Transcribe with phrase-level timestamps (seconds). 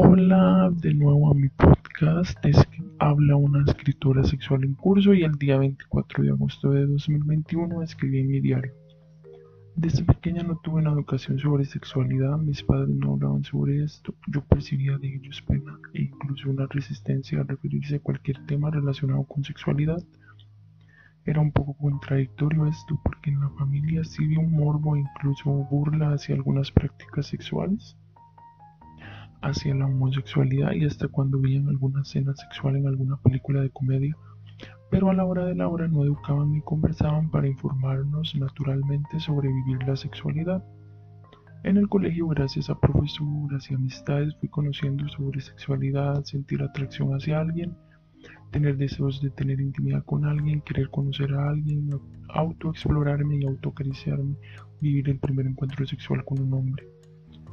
[0.00, 2.38] Hola de nuevo a mi podcast.
[2.46, 6.86] Es que habla una escritora sexual en curso y el día 24 de agosto de
[6.86, 8.72] 2021 escribí en mi diario.
[9.74, 14.44] Desde pequeña no tuve una educación sobre sexualidad, mis padres no hablaban sobre esto, yo
[14.44, 19.42] percibía de ellos pena e incluso una resistencia a referirse a cualquier tema relacionado con
[19.42, 20.00] sexualidad.
[21.24, 25.50] Era un poco contradictorio esto porque en la familia sí vi un morbo e incluso
[25.50, 27.96] burla hacia algunas prácticas sexuales
[29.42, 34.16] hacia la homosexualidad y hasta cuando veían alguna escena sexual en alguna película de comedia,
[34.90, 39.48] pero a la hora de la hora no educaban ni conversaban para informarnos naturalmente sobre
[39.48, 40.64] vivir la sexualidad.
[41.64, 47.40] En el colegio, gracias a profesoras y amistades, fui conociendo sobre sexualidad, sentir atracción hacia
[47.40, 47.76] alguien,
[48.50, 51.90] tener deseos de tener intimidad con alguien, querer conocer a alguien,
[52.28, 54.36] autoexplorarme y autoacariciarme,
[54.80, 56.97] vivir el primer encuentro sexual con un hombre.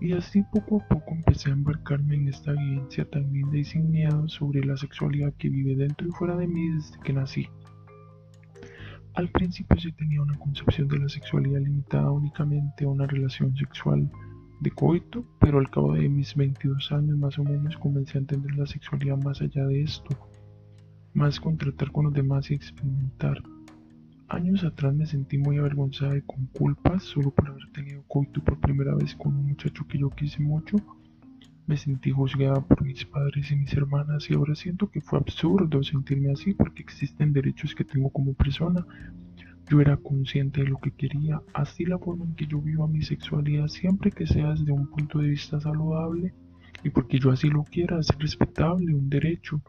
[0.00, 3.90] Y así poco a poco empecé a embarcarme en esta vivencia tan linda y sin
[4.28, 7.48] sobre la sexualidad que vive dentro y fuera de mí desde que nací.
[9.14, 14.10] Al principio sí tenía una concepción de la sexualidad limitada únicamente a una relación sexual
[14.60, 18.54] de coito, pero al cabo de mis 22 años más o menos comencé a entender
[18.54, 20.16] la sexualidad más allá de esto,
[21.12, 23.42] más con tratar con los demás y experimentar.
[24.30, 28.60] Años atrás me sentí muy avergonzada y con culpas solo por haber tenido coito por
[28.60, 30.76] primera vez con un muchacho que yo quise mucho.
[31.66, 35.82] Me sentí juzgada por mis padres y mis hermanas y ahora siento que fue absurdo
[35.82, 38.86] sentirme así porque existen derechos que tengo como persona.
[39.68, 43.02] Yo era consciente de lo que quería, así la forma en que yo vivo mi
[43.02, 46.32] sexualidad siempre que sea desde un punto de vista saludable
[46.84, 49.60] y porque yo así lo quiera, es respetable, un derecho.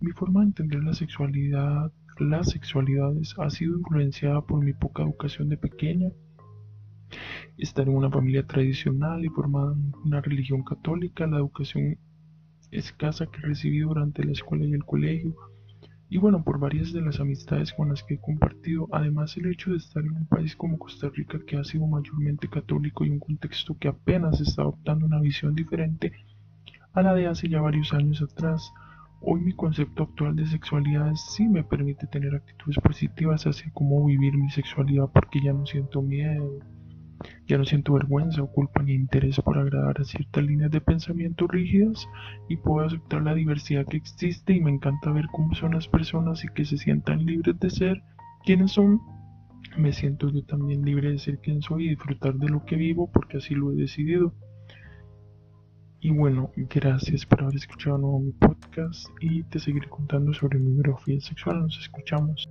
[0.00, 5.48] Mi forma de entender la sexualidad las sexualidades ha sido influenciada por mi poca educación
[5.48, 6.10] de pequeña,
[7.58, 11.98] estar en una familia tradicional y formada en una religión católica, la educación
[12.70, 15.34] escasa que recibí durante la escuela y el colegio,
[16.08, 19.70] y bueno, por varias de las amistades con las que he compartido, además el hecho
[19.70, 23.18] de estar en un país como Costa Rica que ha sido mayormente católico y un
[23.18, 26.12] contexto que apenas está adoptando una visión diferente
[26.92, 28.72] a la de hace ya varios años atrás,
[29.24, 34.36] Hoy mi concepto actual de sexualidad sí me permite tener actitudes positivas hacia cómo vivir
[34.36, 36.58] mi sexualidad porque ya no siento miedo,
[37.46, 41.46] ya no siento vergüenza o culpa ni interés por agradar a ciertas líneas de pensamiento
[41.46, 42.08] rígidas
[42.48, 46.44] y puedo aceptar la diversidad que existe y me encanta ver cómo son las personas
[46.44, 48.02] y que se sientan libres de ser
[48.44, 49.00] quienes son.
[49.78, 53.08] Me siento yo también libre de ser quien soy y disfrutar de lo que vivo
[53.12, 54.34] porque así lo he decidido.
[56.04, 60.72] Y bueno, gracias por haber escuchado nuevo mi podcast y te seguiré contando sobre mi
[60.72, 61.60] biografía sexual.
[61.60, 62.48] Nos escuchamos.